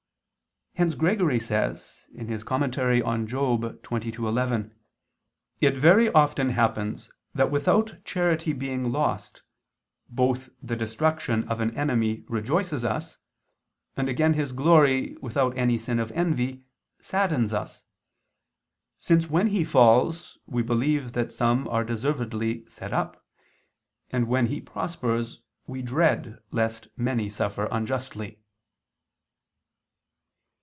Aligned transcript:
Hence 0.75 0.95
Gregory 0.95 1.39
says 1.39 2.07
(Moral. 2.11 2.37
xxii, 2.39 3.01
11): 4.17 4.75
"It 5.59 5.77
very 5.77 6.09
often 6.11 6.49
happens 6.51 7.11
that 7.35 7.51
without 7.51 7.97
charity 8.03 8.51
being 8.53 8.91
lost, 8.91 9.43
both 10.09 10.49
the 10.63 10.77
destruction 10.77 11.47
of 11.49 11.59
an 11.59 11.77
enemy 11.77 12.23
rejoices 12.27 12.83
us, 12.83 13.17
and 13.95 14.09
again 14.09 14.33
his 14.33 14.53
glory, 14.53 15.17
without 15.21 15.55
any 15.55 15.77
sin 15.77 15.99
of 15.99 16.11
envy, 16.13 16.63
saddens 16.99 17.53
us, 17.53 17.83
since, 18.97 19.29
when 19.29 19.47
he 19.47 19.63
falls, 19.63 20.39
we 20.47 20.63
believe 20.63 21.11
that 21.11 21.33
some 21.33 21.67
are 21.67 21.83
deservedly 21.83 22.65
set 22.67 22.91
up, 22.93 23.23
and 24.09 24.27
when 24.27 24.47
he 24.47 24.61
prospers, 24.61 25.41
we 25.67 25.83
dread 25.83 26.39
lest 26.49 26.87
many 26.97 27.29
suffer 27.29 27.67
unjustly." 27.71 28.39